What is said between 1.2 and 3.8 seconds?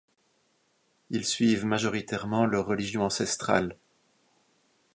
suivent majoritairement leur religion ancestrales.